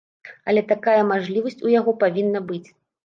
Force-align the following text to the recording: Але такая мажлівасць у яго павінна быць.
Але 0.53 0.61
такая 0.71 1.01
мажлівасць 1.11 1.61
у 1.67 1.75
яго 1.79 1.93
павінна 2.05 2.43
быць. 2.53 2.65